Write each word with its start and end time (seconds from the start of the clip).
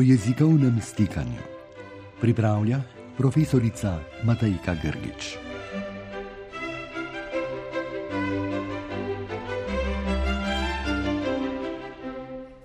o 0.00 0.02
jezikovnem 0.02 0.80
stikanju. 0.80 1.42
Pripravlja 2.20 2.80
profesorica 3.16 3.98
Matajka 4.24 4.74
Grgič. 4.82 5.36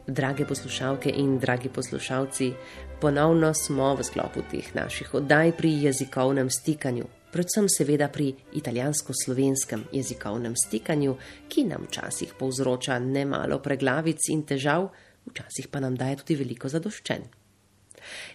Drage 0.07 0.45
poslušalke 0.45 1.11
in 1.15 1.39
dragi 1.39 1.69
poslušalci, 1.69 2.53
ponovno 3.01 3.53
smo 3.53 3.95
v 3.95 4.03
sklopu 4.03 4.39
teh 4.51 4.75
naših 4.75 5.13
oddaj 5.13 5.51
pri 5.57 5.73
jezikovnem 5.83 6.49
stikanju, 6.49 7.03
predvsem 7.31 7.67
seveda 7.69 8.07
pri 8.07 8.31
italijansko-slovenskem 8.53 9.83
jezikovnem 9.91 10.55
stikanju, 10.55 11.17
ki 11.49 11.67
nam 11.67 11.83
včasih 11.89 12.31
povzroča 12.39 12.99
nemalo 12.99 13.59
preglavic 13.59 14.29
in 14.31 14.47
težav, 14.47 14.87
včasih 15.31 15.67
pa 15.67 15.79
nam 15.79 15.95
daje 15.95 16.21
tudi 16.21 16.35
veliko 16.35 16.69
zadoščen. 16.69 17.25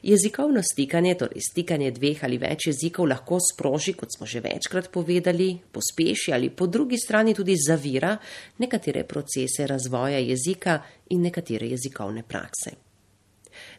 Jezikovno 0.03 0.63
stikanje, 0.63 1.15
torej 1.15 1.45
stikanje 1.51 1.91
dveh 1.95 2.25
ali 2.27 2.39
več 2.43 2.67
jezikov, 2.71 3.07
lahko 3.11 3.39
sproži, 3.45 3.95
kot 3.95 4.17
smo 4.17 4.27
že 4.27 4.43
večkrat 4.43 4.91
povedali, 4.91 5.53
pospeši 5.73 6.35
ali 6.35 6.51
po 6.51 6.67
drugi 6.67 6.99
strani 6.99 7.35
tudi 7.35 7.57
zavira 7.57 8.17
nekatere 8.59 9.05
procese 9.05 9.67
razvoja 9.67 10.19
jezika 10.19 10.81
in 11.11 11.23
nekatere 11.23 11.71
jezikovne 11.71 12.23
prakse. 12.23 12.75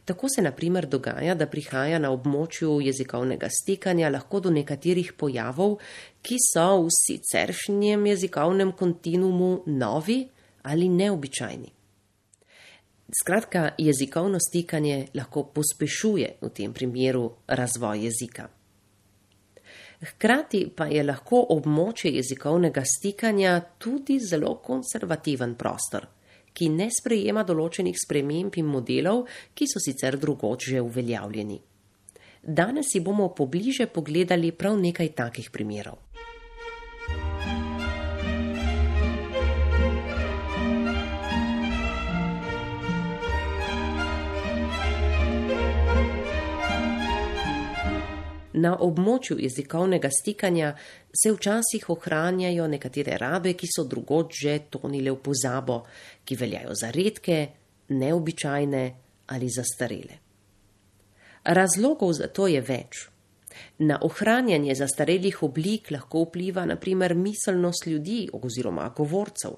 Tako 0.05 0.29
se 0.29 0.41
naprimer 0.41 0.85
dogaja, 0.85 1.35
da 1.35 1.47
prihaja 1.47 1.99
na 1.99 2.11
območju 2.11 2.79
jezikovnega 2.85 3.49
stikanja 3.49 4.09
lahko 4.09 4.39
do 4.39 4.51
nekaterih 4.53 5.13
pojavov, 5.17 5.77
ki 6.21 6.37
so 6.43 6.83
v 6.83 6.95
siceršnjem 6.95 8.05
jezikovnem 8.13 8.73
kontinuumu 8.77 9.51
novi 9.67 10.23
ali 10.63 10.89
neobičajni. 10.89 11.80
Skratka, 13.11 13.69
jezikovno 13.77 14.39
stikanje 14.39 15.07
lahko 15.13 15.43
pospešuje 15.43 16.27
v 16.41 16.49
tem 16.49 16.73
primeru 16.73 17.25
razvoj 17.47 18.05
jezika. 18.05 18.47
Hkrati 20.01 20.61
pa 20.75 20.87
je 20.87 21.03
lahko 21.03 21.41
območje 21.53 22.13
jezikovnega 22.15 22.83
stikanja 22.87 23.57
tudi 23.77 24.15
zelo 24.19 24.55
konservativen 24.63 25.57
prostor, 25.59 26.07
ki 26.53 26.69
ne 26.69 26.87
sprejema 26.89 27.43
določenih 27.43 27.99
sprememb 27.99 28.55
in 28.57 28.71
modelov, 28.71 29.27
ki 29.53 29.67
so 29.67 29.83
sicer 29.83 30.17
drugoč 30.17 30.71
že 30.71 30.81
uveljavljeni. 30.81 31.59
Danes 32.41 32.89
si 32.93 32.99
bomo 32.99 33.29
pobliže 33.35 33.85
pogledali 33.85 34.51
prav 34.51 34.79
nekaj 34.79 35.11
takih 35.19 35.51
primerov. 35.51 35.99
Na 48.53 48.73
območju 48.75 49.37
jezikovnega 49.39 50.09
stikanja 50.11 50.73
se 51.15 51.31
včasih 51.31 51.89
ohranjajo 51.89 52.67
nekatere 52.67 53.17
rabe, 53.17 53.53
ki 53.53 53.67
so 53.67 53.85
drugod 53.87 54.35
že 54.35 54.57
tonile 54.69 55.11
v 55.11 55.21
pozabo, 55.23 55.83
ki 56.25 56.35
veljajo 56.35 56.75
za 56.75 56.91
redke, 56.91 57.37
neobičajne 57.89 58.83
ali 59.27 59.47
zastarele. 59.49 60.19
Razlogov 61.43 62.13
za 62.13 62.27
to 62.27 62.47
je 62.47 62.61
več. 62.61 63.07
Na 63.79 63.97
ohranjanje 64.01 64.75
zastarelih 64.75 65.43
oblik 65.43 65.91
lahko 65.91 66.25
vpliva 66.27 66.65
naprimer 66.65 67.15
miselnost 67.15 67.87
ljudi 67.87 68.27
oziroma 68.33 68.89
govorcev. 68.95 69.57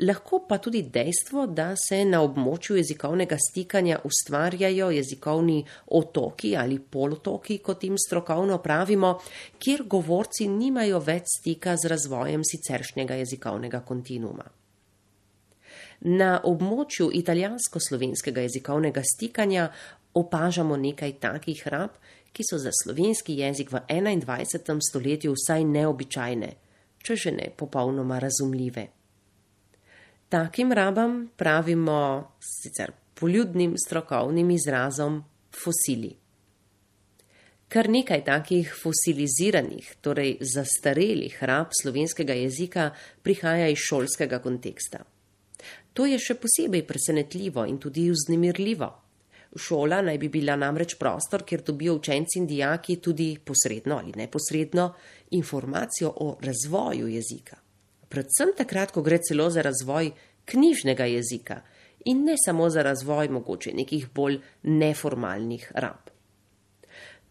Lahko 0.00 0.44
pa 0.48 0.58
tudi 0.58 0.82
dejstvo, 0.82 1.46
da 1.46 1.72
se 1.76 2.04
na 2.04 2.22
območju 2.22 2.76
jezikovnega 2.76 3.36
stikanja 3.48 3.98
ustvarjajo 4.04 4.90
jezikovni 4.90 5.58
otoki 5.86 6.54
ali 6.56 6.78
polotoki, 6.78 7.58
kot 7.58 7.84
jim 7.84 7.98
strokovno 7.98 8.58
pravimo, 8.62 9.18
kjer 9.58 9.84
govorci 9.86 10.48
nimajo 10.48 11.00
več 11.00 11.38
stika 11.38 11.76
z 11.76 11.92
razvojem 11.94 12.44
siceršnjega 12.44 13.20
jezikovnega 13.22 13.80
kontinuma. 13.80 14.46
Na 16.00 16.36
območju 16.44 17.08
italijansko-slovenskega 17.18 18.44
jezikovnega 18.46 19.02
stikanja 19.02 19.72
opažamo 20.14 20.76
nekaj 20.76 21.16
takih 21.20 21.66
rab, 21.66 21.96
ki 22.32 22.44
so 22.46 22.58
za 22.58 22.70
slovenski 22.82 23.34
jezik 23.40 23.72
v 23.72 23.80
21. 23.88 24.78
stoletju 24.90 25.34
vsaj 25.34 25.64
neobičajne, 25.64 26.50
če 27.02 27.16
že 27.16 27.32
ne 27.32 27.50
popolnoma 27.50 28.18
razumljive. 28.22 28.86
Takim 30.28 30.72
rabam 30.72 31.30
pravimo 31.36 32.32
sicer 32.40 32.90
poljudnim 33.14 33.74
strokovnim 33.86 34.50
izrazom 34.50 35.24
fosili. 35.64 36.10
Kar 37.68 37.88
nekaj 37.88 38.24
takih 38.24 38.74
fosiliziranih, 38.82 39.94
torej 40.00 40.34
zastarelih 40.40 41.38
rab 41.40 41.72
slovenskega 41.82 42.36
jezika 42.36 42.90
prihaja 43.22 43.70
iz 43.72 43.80
šolskega 43.88 44.38
konteksta. 44.44 45.00
To 45.96 46.06
je 46.06 46.18
še 46.20 46.36
posebej 46.42 46.84
presenetljivo 46.86 47.64
in 47.64 47.78
tudi 47.80 48.04
vznemirljivo. 48.12 48.88
Šola 49.56 50.02
naj 50.04 50.18
bi 50.20 50.28
bila 50.28 50.58
namreč 50.60 50.98
prostor, 51.00 51.46
kjer 51.48 51.64
dobijo 51.64 51.94
učenci 52.02 52.38
in 52.42 52.46
dijaki 52.46 52.98
tudi 53.00 53.30
posredno 53.44 53.96
ali 53.96 54.12
neposredno 54.16 54.90
informacijo 55.40 56.12
o 56.16 56.28
razvoju 56.44 57.08
jezika 57.08 57.56
predvsem 58.08 58.54
takrat, 58.56 58.92
ko 58.92 59.02
gre 59.02 59.18
celo 59.22 59.50
za 59.50 59.62
razvoj 59.62 60.12
knjižnega 60.48 61.04
jezika 61.04 61.62
in 62.04 62.24
ne 62.24 62.36
samo 62.44 62.70
za 62.70 62.82
razvoj 62.82 63.28
mogoče 63.28 63.72
nekih 63.74 64.08
bolj 64.14 64.38
neformalnih 64.62 65.72
rab. 65.74 66.10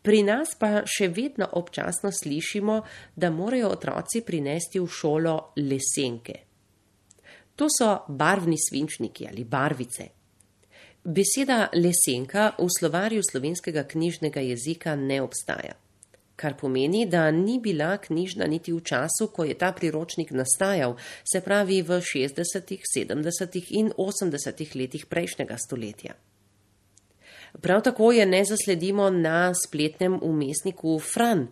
Pri 0.01 0.21
nas 0.23 0.53
pa 0.59 0.83
še 0.87 1.09
vedno 1.11 1.47
občasno 1.59 2.11
slišimo, 2.11 2.81
da 3.15 3.31
morajo 3.31 3.71
otroci 3.75 4.21
prinesti 4.21 4.79
v 4.79 4.87
šolo 4.87 5.33
lesenke. 5.57 6.35
To 7.55 7.67
so 7.73 7.89
barvni 8.07 8.55
svinčniki 8.61 9.27
ali 9.27 9.43
barvice. 9.43 10.05
Beseda 11.03 11.69
lesenka 11.73 12.51
v 12.59 12.69
slovarju 12.79 13.23
slovenskega 13.31 13.83
knjižnega 13.83 14.43
jezika 14.45 14.95
ne 14.95 15.21
obstaja 15.21 15.75
kar 16.37 16.53
pomeni, 16.57 17.05
da 17.05 17.31
ni 17.31 17.57
bila 17.59 17.97
knjižna 17.97 18.45
niti 18.47 18.73
v 18.73 18.81
času, 18.85 19.31
ko 19.33 19.43
je 19.43 19.57
ta 19.57 19.71
priročnik 19.73 20.31
nastajal, 20.31 20.95
se 21.25 21.41
pravi 21.41 21.81
v 21.81 21.97
60., 22.01 22.77
70. 22.95 23.61
in 23.69 23.91
80. 23.97 24.75
letih 24.77 25.05
prejšnjega 25.09 25.57
stoletja. 25.57 26.13
Prav 27.61 27.81
tako 27.81 28.11
je 28.11 28.25
ne 28.25 28.43
zasledimo 28.45 29.09
na 29.09 29.53
spletnem 29.53 30.19
umestniku 30.21 30.99
Fran, 30.99 31.47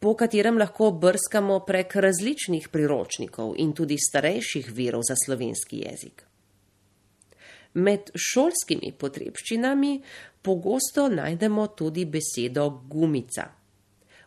po 0.00 0.14
katerem 0.16 0.58
lahko 0.58 0.90
brskamo 0.90 1.60
prek 1.64 1.96
različnih 1.96 2.68
priročnikov 2.68 3.54
in 3.56 3.72
tudi 3.72 3.96
starejših 3.98 4.72
virov 4.72 5.04
za 5.08 5.16
slovenski 5.24 5.80
jezik. 5.86 6.24
Med 7.74 8.10
šolskimi 8.16 8.92
potrebščinami 8.98 10.00
pogosto 10.42 11.08
najdemo 11.08 11.66
tudi 11.66 12.04
besedo 12.04 12.68
gumica. 12.88 13.59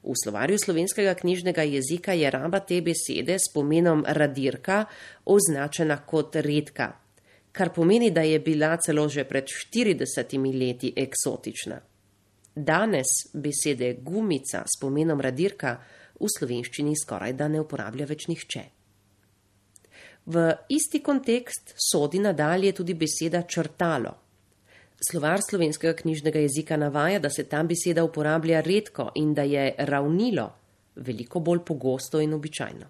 V 0.03 0.15
slovarju 0.23 0.57
slovenskega 0.59 1.13
knjižnega 1.15 1.63
jezika 1.63 2.13
je 2.13 2.29
raba 2.29 2.59
te 2.59 2.81
besede 2.81 3.37
s 3.39 3.47
pomenom 3.53 4.03
radirka 4.07 4.85
označena 5.25 5.97
kot 6.05 6.35
redka, 6.35 6.91
kar 7.51 7.71
pomeni, 7.73 8.11
da 8.11 8.21
je 8.21 8.39
bila 8.39 8.77
celo 8.77 9.07
že 9.09 9.23
pred 9.23 9.45
40 9.47 10.59
leti 10.59 10.93
eksotična. 10.95 11.79
Danes 12.55 13.07
besede 13.33 13.93
gumica 14.01 14.63
s 14.67 14.79
pomenom 14.81 15.21
radirka 15.21 15.77
v 16.19 16.27
slovenščini 16.37 16.93
skoraj 16.99 17.33
da 17.33 17.47
ne 17.47 17.61
uporablja 17.63 18.05
več 18.05 18.27
nihče. 18.27 18.63
V 20.25 20.43
isti 20.69 21.01
kontekst 21.03 21.73
sodi 21.75 22.19
nadalje 22.19 22.71
tudi 22.71 22.93
beseda 22.93 23.43
črtalo. 23.43 24.22
Slovar 25.01 25.39
slovenskega 25.49 25.93
knjižnega 25.93 26.39
jezika 26.39 26.77
navaja, 26.77 27.19
da 27.19 27.29
se 27.29 27.43
ta 27.43 27.63
beseda 27.63 28.03
uporablja 28.03 28.61
redko 28.61 29.11
in 29.15 29.33
da 29.33 29.43
je 29.43 29.75
ravnilo 29.77 30.51
veliko 30.95 31.39
bolj 31.39 31.59
pogosto 31.65 32.21
in 32.21 32.33
običajno. 32.33 32.85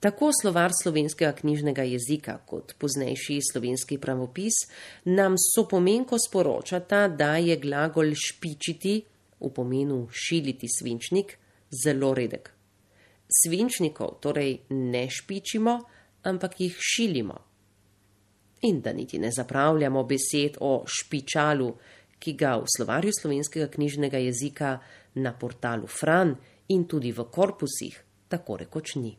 Tako 0.00 0.30
slovar 0.42 0.70
slovenskega 0.82 1.32
knjižnega 1.32 1.82
jezika 1.82 2.38
kot 2.46 2.74
poznejši 2.78 3.38
slovenski 3.52 3.98
pravopis 3.98 4.52
nam 5.04 5.38
so 5.38 5.64
pomenko 5.68 6.18
sporočata, 6.18 7.08
da 7.08 7.36
je 7.36 7.56
glagol 7.56 8.12
špičiti 8.14 9.00
v 9.40 9.50
pomenu 9.54 10.08
šiliti 10.12 10.68
svinčnik 10.68 11.38
zelo 11.84 12.12
redek. 12.14 12.52
Svinčnikov 13.42 14.18
torej 14.20 14.58
ne 14.70 15.08
špičimo, 15.10 15.80
ampak 16.22 16.60
jih 16.60 16.76
šilimo 16.78 17.40
in 18.66 18.80
da 18.80 18.92
niti 18.92 19.18
ne 19.18 19.30
zapravljamo 19.30 20.02
besed 20.02 20.56
o 20.60 20.84
špičalu, 20.86 21.70
ki 22.18 22.32
ga 22.32 22.56
v 22.58 22.70
slovarju 22.76 23.12
slovenskega 23.20 23.68
knjižnega 23.70 24.18
jezika 24.18 24.78
na 25.14 25.32
portalu 25.32 25.86
Fran 25.86 26.34
in 26.68 26.86
tudi 26.88 27.12
v 27.12 27.28
korpusih 27.30 28.00
tako 28.28 28.56
rekoč 28.56 28.96
ni. 28.96 29.16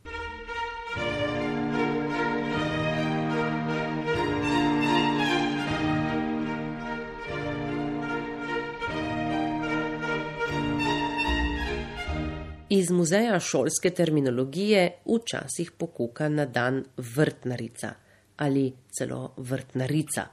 Iz 12.69 12.91
muzeja 12.91 13.39
šolske 13.39 13.89
terminologije 13.95 14.99
včasih 15.05 15.71
pokuka 15.71 16.27
na 16.29 16.45
dan 16.45 16.83
vrtnarica– 16.97 17.93
ali 18.37 18.71
celo 18.89 19.33
vrtnarica. 19.37 20.27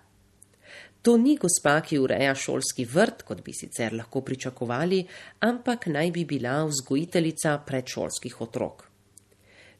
To 1.04 1.18
ni 1.20 1.36
gospa, 1.36 1.82
ki 1.84 1.98
ureja 2.00 2.32
šolski 2.34 2.86
vrt, 2.88 3.26
kot 3.28 3.42
bi 3.44 3.52
sicer 3.52 3.92
lahko 3.92 4.22
pričakovali, 4.24 5.02
ampak 5.44 5.90
naj 5.92 6.10
bi 6.10 6.24
bila 6.24 6.62
vzgojiteljica 6.64 7.58
predšolskih 7.66 8.40
otrok. 8.40 8.86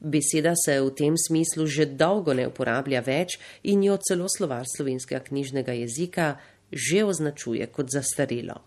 Beseda 0.05 0.53
se 0.53 0.77
v 0.81 0.91
tem 0.93 1.17
smislu 1.17 1.65
že 1.67 1.87
dolgo 1.87 2.35
ne 2.37 2.45
uporablja 2.47 3.01
več 3.01 3.39
in 3.63 3.87
jo 3.87 3.97
celo 3.97 4.29
slovar 4.29 4.69
slovenskega 4.69 5.25
knjižnega 5.25 5.73
jezika 5.81 6.35
že 6.69 7.05
označuje 7.05 7.67
kot 7.73 7.89
zastarelo. 7.89 8.61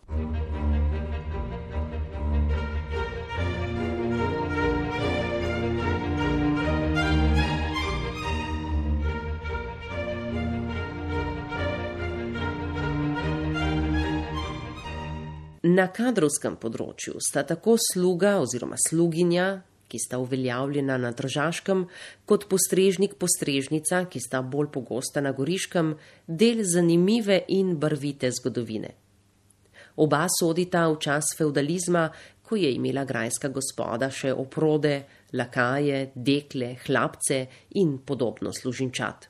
Na 15.67 15.89
kadrovskem 15.91 16.53
področju 16.61 17.17
sta 17.19 17.41
tako 17.43 17.73
sluga 17.81 18.37
oziroma 18.39 18.77
sluginja, 18.79 19.47
ki 19.91 19.99
sta 19.99 20.19
uveljavljena 20.21 20.95
na 21.01 21.09
držaškem, 21.11 21.81
kot 22.29 22.45
postrežnik 22.47 23.17
postrežnica, 23.19 24.05
ki 24.07 24.21
sta 24.23 24.39
bolj 24.43 24.69
pogosta 24.77 25.23
na 25.23 25.33
goriškem, 25.35 25.91
del 26.27 26.63
zanimive 26.63 27.41
in 27.57 27.75
barvite 27.81 28.31
zgodovine. 28.39 28.93
Oba 29.99 30.23
sodita 30.31 30.85
v 30.93 31.01
čas 31.03 31.33
feudalizma, 31.35 32.05
ko 32.47 32.55
je 32.55 32.71
imela 32.77 33.03
grajska 33.03 33.51
gospoda 33.51 34.07
še 34.13 34.31
oprode, 34.31 34.95
lakaje, 35.35 36.11
dekle, 36.15 36.77
hlapce 36.85 37.43
in 37.81 37.97
podobno 38.07 38.55
služinčat. 38.55 39.27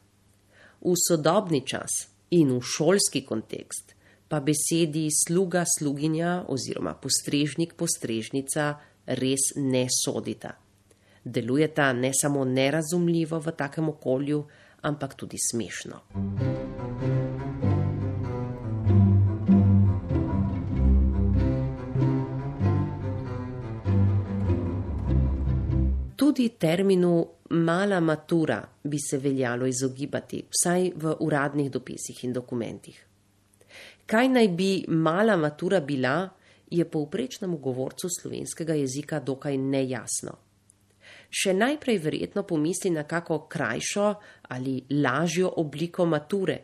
V 0.86 0.98
sodobni 1.08 1.66
čas 1.66 2.04
in 2.38 2.54
v 2.54 2.62
šolski 2.62 3.26
kontekst 3.26 3.97
pa 4.28 4.40
besedi 4.40 5.08
sluga, 5.12 5.64
sluginja 5.78 6.44
oziroma 6.48 6.94
postrežnik, 6.94 7.76
postrežnica 7.80 8.74
res 9.08 9.54
ne 9.56 9.88
sodita. 10.04 10.52
Delujeta 11.24 11.92
ne 11.94 12.12
samo 12.14 12.46
nerazumljivo 12.46 13.40
v 13.40 13.52
takem 13.52 13.90
okolju, 13.90 14.44
ampak 14.82 15.16
tudi 15.16 15.38
smešno. 15.52 16.02
Tudi 26.16 26.50
terminu 26.50 27.28
mala 27.50 28.00
matura 28.00 28.62
bi 28.84 29.00
se 29.00 29.18
veljalo 29.18 29.66
izogibati, 29.66 30.44
vsaj 30.52 30.92
v 30.96 31.16
uradnih 31.20 31.72
dopisih 31.72 32.24
in 32.24 32.34
dokumentih. 32.34 33.07
Kaj 34.08 34.30
naj 34.30 34.48
bi 34.48 34.86
mala 34.88 35.36
matura 35.38 35.80
bila, 35.80 36.30
je 36.72 36.86
povprečnemu 36.86 37.58
govorcu 37.58 38.08
slovenskega 38.20 38.74
jezika 38.74 39.20
dokaj 39.20 39.58
nejasno. 39.58 40.38
Še 41.28 41.54
najprej 41.54 42.00
verjetno 42.00 42.44
pomisli 42.48 42.92
na 42.92 43.04
kako 43.04 43.40
krajšo 43.52 44.14
ali 44.56 44.80
lažjo 44.92 45.52
obliko 45.60 46.06
mature, 46.06 46.58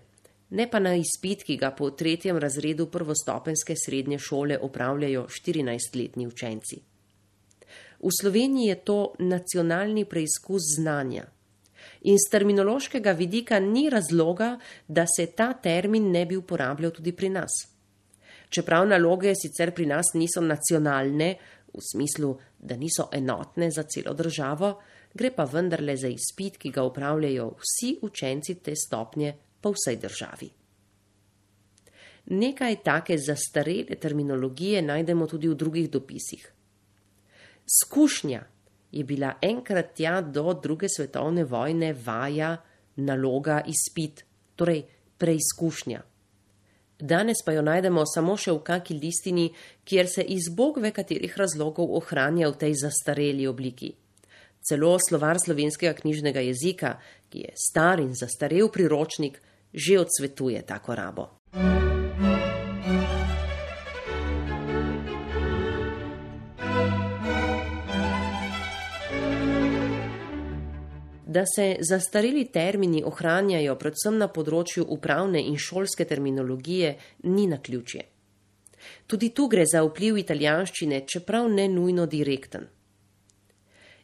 ne 0.49 0.69
pa 0.71 0.79
na 0.79 0.95
izpit, 0.95 1.43
ki 1.43 1.57
ga 1.57 1.73
po 1.75 1.89
tretjem 1.91 2.37
razredu 2.37 2.87
prvostopenske 2.87 3.75
srednje 3.75 4.19
šole 4.19 4.57
opravljajo 4.59 5.25
14-letni 5.27 6.27
učenci. 6.27 6.79
V 8.03 8.11
Sloveniji 8.21 8.67
je 8.67 8.75
to 8.75 8.99
nacionalni 9.19 10.05
preizkus 10.05 10.75
znanja, 10.77 11.25
in 12.01 12.17
z 12.17 12.31
terminološkega 12.31 13.11
vidika 13.11 13.59
ni 13.59 13.89
razloga, 13.89 14.57
da 14.87 15.05
se 15.07 15.25
ta 15.25 15.53
termin 15.53 16.11
ne 16.11 16.25
bi 16.25 16.37
uporabljal 16.37 16.91
tudi 16.91 17.11
pri 17.11 17.29
nas. 17.29 17.51
Čeprav 18.49 18.87
naloge 18.87 19.33
sicer 19.35 19.73
pri 19.73 19.85
nas 19.85 20.13
niso 20.13 20.41
nacionalne, 20.41 21.35
v 21.73 21.81
smislu, 21.81 22.37
da 22.59 22.75
niso 22.77 23.09
enotne 23.11 23.71
za 23.71 23.83
celo 23.83 24.13
državo, 24.13 24.75
gre 25.13 25.31
pa 25.31 25.45
vendarle 25.45 25.95
za 25.97 26.07
izpit, 26.07 26.57
ki 26.57 26.69
ga 26.69 26.83
upravljajo 26.83 27.47
vsi 27.61 27.97
učenci 28.01 28.55
te 28.61 28.75
stopnje 28.75 29.33
po 29.61 29.73
vsej 29.73 29.97
državi. 29.97 30.49
Nekaj 32.25 32.75
take 32.83 33.17
zastarele 33.17 33.97
terminologije 33.99 34.81
najdemo 34.81 35.27
tudi 35.27 35.47
v 35.47 35.55
drugih 35.55 35.89
dopisih. 35.89 36.45
Skušnja 37.65 38.43
je 38.93 39.03
bila 39.03 39.33
enkrat 39.41 39.93
tja 39.97 40.21
do 40.21 40.53
druge 40.53 40.87
svetovne 40.89 41.43
vojne 41.43 41.93
vaja, 42.05 42.57
naloga, 42.95 43.63
izpit, 43.65 44.23
torej 44.55 44.83
preizkušnja. 45.17 46.01
Danes 46.99 47.41
pa 47.45 47.51
jo 47.51 47.63
najdemo 47.65 48.05
samo 48.05 48.37
še 48.37 48.53
v 48.53 48.61
kaki 48.63 48.95
listini, 49.01 49.49
kjer 49.83 50.07
se 50.07 50.23
iz 50.23 50.47
bog 50.53 50.77
ve 50.79 50.93
katerih 50.93 51.33
razlogov 51.37 51.89
ohranja 51.97 52.51
v 52.53 52.59
tej 52.61 52.77
zastareli 52.85 53.47
obliki. 53.49 53.91
Celo 54.63 54.93
slovar 55.01 55.41
slovenskega 55.41 55.97
knjižnega 55.97 56.45
jezika, 56.45 56.95
ki 57.27 57.47
je 57.47 57.55
star 57.59 57.99
in 57.99 58.13
zastarel 58.15 58.69
priročnik, 58.71 59.41
že 59.73 59.99
odsvetuje 59.99 60.61
tako 60.69 60.95
rabo. 60.95 61.27
Da 71.33 71.43
se 71.49 71.65
zastareli 71.89 72.45
termini 72.53 73.01
ohranjajo 73.05 73.75
predvsem 73.81 74.17
na 74.21 74.29
področju 74.29 74.85
upravne 74.95 75.41
in 75.41 75.57
šolske 75.57 76.05
terminologije, 76.05 76.95
ni 77.29 77.47
na 77.49 77.57
ključje. 77.57 78.05
Tudi 79.07 79.31
tu 79.33 79.47
gre 79.47 79.65
za 79.65 79.83
vpliv 79.87 80.19
italijanščine, 80.21 81.03
čeprav 81.07 81.49
ne 81.51 81.67
nujno 81.71 82.05
direkten. 82.05 82.67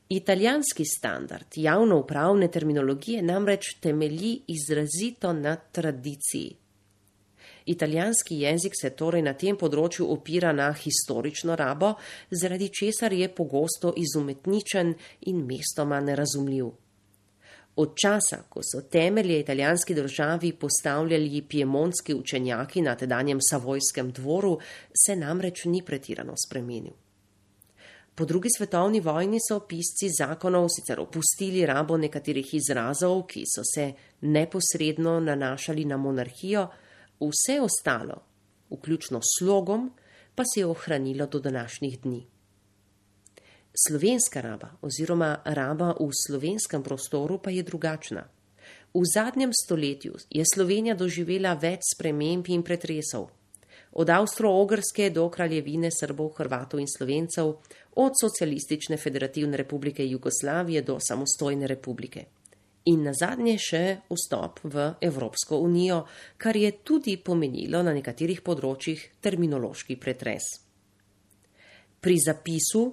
Italijanski 0.10 0.86
standard 0.86 1.54
javno 1.56 2.00
upravne 2.00 2.48
terminologije 2.52 3.22
namreč 3.22 3.76
temelji 3.82 4.40
izrazito 4.48 5.34
na 5.34 5.56
tradiciji. 5.56 6.56
Italijanski 7.66 8.40
jezik 8.40 8.74
se 8.82 8.90
torej 8.90 9.22
na 9.22 9.36
tem 9.38 9.58
področju 9.58 10.08
opira 10.10 10.50
na 10.56 10.72
historično 10.74 11.56
rabo, 11.60 11.94
zaradi 12.32 12.72
česar 12.74 13.14
je 13.14 13.30
pogosto 13.30 13.94
izumetničen 13.94 14.96
in 15.30 15.44
mestoma 15.46 16.00
nerazumljiv. 16.02 16.72
Od 17.80 17.94
časa, 17.96 18.42
ko 18.50 18.60
so 18.60 18.82
temelje 18.92 19.40
italijanski 19.40 19.96
državi 19.96 20.52
postavljali 20.54 21.42
piemontski 21.42 22.14
učenjaki 22.14 22.82
na 22.82 22.96
tedanjem 22.96 23.40
savojskem 23.42 24.12
dvoru, 24.12 24.58
se 25.06 25.16
namreč 25.16 25.64
ni 25.66 25.80
pretirano 25.86 26.34
spremenil. 26.46 26.94
Po 28.16 28.26
drugi 28.26 28.50
svetovni 28.58 29.00
vojni 29.00 29.40
so 29.40 29.60
pisci 29.60 30.10
zakonov 30.18 30.68
sicer 30.76 31.00
opustili 31.00 31.66
rabo 31.66 31.98
nekaterih 31.98 32.50
izrazov, 32.54 33.22
ki 33.32 33.46
so 33.48 33.64
se 33.64 33.94
neposredno 34.22 35.20
nanašali 35.20 35.86
na 35.86 35.98
monarhijo, 35.98 36.66
vse 37.20 37.62
ostalo, 37.62 38.20
vključno 38.70 39.22
s 39.22 39.40
slogom, 39.40 39.88
pa 40.36 40.44
se 40.44 40.60
je 40.60 40.66
ohranilo 40.66 41.28
do 41.28 41.40
današnjih 41.40 42.00
dni. 42.02 42.26
Slovenska 43.88 44.42
raba 44.42 44.76
oziroma 44.82 45.40
raba 45.46 45.96
v 46.00 46.12
slovenskem 46.12 46.84
prostoru 46.84 47.40
pa 47.40 47.50
je 47.50 47.64
drugačna. 47.64 48.28
V 48.94 49.04
zadnjem 49.06 49.54
stoletju 49.54 50.20
je 50.30 50.44
Slovenija 50.44 50.96
doživela 51.00 51.54
več 51.54 51.94
sprememb 51.96 52.50
in 52.52 52.64
pretresov. 52.64 53.30
Od 53.96 54.10
Avstro-Ogrske 54.10 55.10
do 55.16 55.30
kraljevine 55.32 55.94
Srbov, 55.96 56.34
Hrvatov 56.38 56.84
in 56.84 56.92
Slovencev, 56.92 57.56
od 57.96 58.20
socialistične 58.20 58.98
federativne 58.98 59.58
republike 59.58 60.04
Jugoslavije 60.06 60.82
do 60.82 61.00
samostojne 61.00 61.68
republike. 61.68 62.26
In 62.92 63.04
na 63.08 63.14
zadnje 63.14 63.58
še 63.58 63.84
vstop 64.12 64.60
v 64.64 64.94
Evropsko 65.02 65.58
unijo, 65.64 66.04
kar 66.38 66.58
je 66.58 66.72
tudi 66.84 67.16
pomenilo 67.16 67.80
na 67.84 67.94
nekaterih 67.96 68.42
področjih 68.44 69.22
terminološki 69.24 69.96
pretres. 69.96 70.58
Pri 72.00 72.16
zapisu 72.20 72.90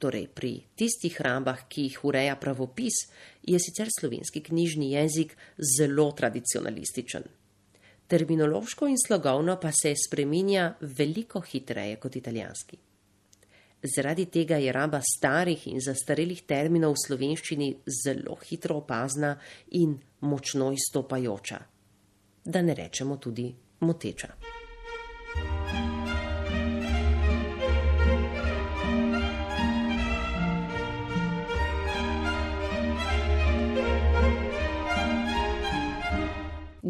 torej 0.00 0.26
pri 0.34 0.52
tistih 0.74 1.20
rabah, 1.20 1.66
ki 1.68 1.86
jih 1.88 1.98
ureja 2.08 2.36
pravopis, 2.40 3.04
je 3.42 3.58
sicer 3.60 3.88
slovenski 3.92 4.42
knjižni 4.42 4.92
jezik 4.92 5.36
zelo 5.76 6.10
tradicionalističen. 6.16 7.28
Terminološko 8.10 8.88
in 8.90 8.96
slogovno 8.98 9.58
pa 9.60 9.70
se 9.72 9.94
spreminja 9.94 10.74
veliko 10.80 11.40
hitreje 11.40 11.96
kot 11.96 12.16
italijanski. 12.16 12.78
Zaradi 13.96 14.26
tega 14.26 14.56
je 14.60 14.72
raba 14.72 15.00
starih 15.00 15.68
in 15.70 15.80
zastarelih 15.80 16.42
terminov 16.44 16.98
v 16.98 17.02
slovenščini 17.06 17.70
zelo 18.02 18.36
hitro 18.44 18.76
opazna 18.82 19.36
in 19.80 19.96
močno 20.20 20.72
izstopajoča, 20.76 21.60
da 22.44 22.62
ne 22.62 22.74
rečemo 22.74 23.16
tudi 23.16 23.48
moteča. 23.80 24.59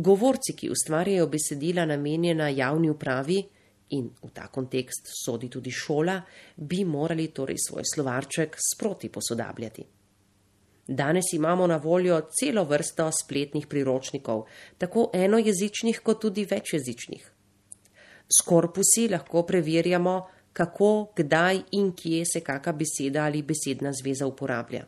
Govorci, 0.00 0.54
ki 0.57 0.71
ustvarjajo 0.73 1.26
besedila 1.28 1.85
namenjena 1.85 2.49
javni 2.49 2.88
upravi 2.88 3.40
in 3.97 4.07
v 4.23 4.28
ta 4.33 4.47
kontekst 4.49 5.11
sodi 5.12 5.50
tudi 5.52 5.71
šola, 5.71 6.14
bi 6.57 6.85
morali 6.85 7.26
torej 7.37 7.59
svoj 7.66 7.85
slovarček 7.95 8.57
sproti 8.57 9.11
posodabljati. 9.12 9.85
Danes 10.88 11.33
imamo 11.33 11.66
na 11.66 11.76
voljo 11.76 12.21
celo 12.33 12.64
vrsto 12.64 13.11
spletnih 13.12 13.66
priročnikov, 13.66 14.47
tako 14.78 15.11
enojezičnih 15.14 16.00
kot 16.00 16.21
tudi 16.21 16.47
večjezičnih. 16.50 17.26
S 18.30 18.47
korpusi 18.47 19.09
lahko 19.09 19.42
preverjamo, 19.42 20.14
kako, 20.52 21.12
kdaj 21.16 21.61
in 21.73 21.92
kje 21.92 22.25
se 22.33 22.40
kakšna 22.40 22.73
beseda 22.73 23.25
ali 23.25 23.42
besedna 23.42 23.92
zveza 23.92 24.26
uporablja. 24.26 24.87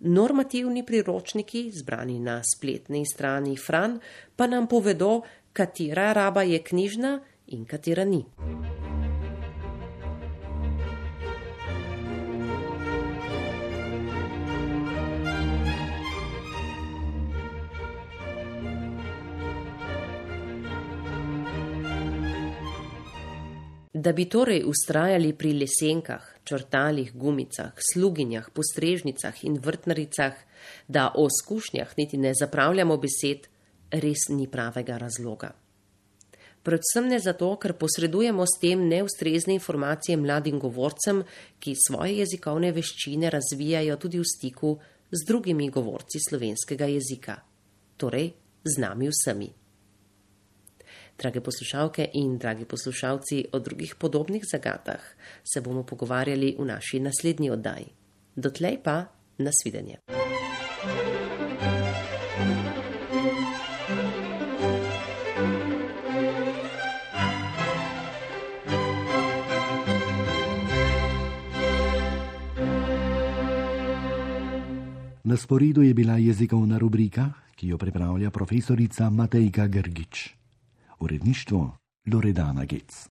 Normativni 0.00 0.80
priročniki, 0.86 1.70
zbrani 1.72 2.20
na 2.20 2.40
spletni 2.40 3.04
strani 3.06 3.56
Fran, 3.56 3.98
pa 4.36 4.46
nam 4.46 4.66
povedo, 4.66 5.20
katera 5.52 6.12
raba 6.12 6.42
je 6.42 6.62
knjižna 6.62 7.20
in 7.46 7.64
katera 7.64 8.04
ni. 8.04 8.24
Da 23.92 24.12
bi 24.12 24.24
torej 24.24 24.62
ustrajali 24.64 25.34
pri 25.36 25.52
lesenkah, 25.60 26.39
črtalih, 26.50 27.14
gumicah, 27.14 27.72
sluginjah, 27.92 28.50
postrežnicah 28.50 29.44
in 29.46 29.58
vrtnaricah, 29.62 30.34
da 30.88 31.12
o 31.14 31.28
skušnjah 31.30 31.94
niti 31.96 32.18
ne 32.18 32.34
zapravljamo 32.34 32.98
besed, 32.98 33.46
res 33.90 34.28
ni 34.28 34.46
pravega 34.50 34.98
razloga. 34.98 35.54
Predvsem 36.62 37.06
ne 37.08 37.18
zato, 37.18 37.54
ker 37.56 37.72
posredujemo 37.80 38.44
s 38.44 38.58
tem 38.60 38.82
neustrezne 38.88 39.54
informacije 39.56 40.18
mladim 40.20 40.58
govorcem, 40.60 41.22
ki 41.58 41.72
svoje 41.86 42.18
jezikovne 42.18 42.72
veščine 42.76 43.30
razvijajo 43.32 43.96
tudi 43.96 44.20
v 44.20 44.28
stiku 44.28 44.74
z 45.10 45.24
drugimi 45.26 45.70
govorci 45.72 46.20
slovenskega 46.28 46.90
jezika, 46.92 47.38
torej 47.96 48.34
z 48.64 48.76
nami 48.82 49.08
vsemi. 49.08 49.48
Drage 51.20 51.40
poslušalke 51.40 52.08
in 52.14 52.38
dragi 52.38 52.64
poslušalci, 52.64 53.44
o 53.52 53.58
drugih 53.58 53.94
podobnih 53.94 54.44
zagatah 54.52 55.00
se 55.44 55.60
bomo 55.60 55.82
pogovarjali 55.82 56.56
v 56.58 56.64
naši 56.64 57.00
naslednji 57.00 57.50
oddaji. 57.50 57.86
Dotlej 58.36 58.78
pa 58.84 59.04
nasvidenje. 59.38 59.98
Na 75.24 75.36
sporedu 75.36 75.82
je 75.82 75.94
bila 75.94 76.16
jezikovna 76.16 76.78
rubrika, 76.78 77.32
ki 77.56 77.68
jo 77.68 77.78
pripravlja 77.78 78.30
profesorica 78.30 79.10
Matejka 79.10 79.66
Grgič. 79.66 80.39
Uredništvo 81.00 81.76
Loredana 82.12 82.64
Gec. 82.64 83.08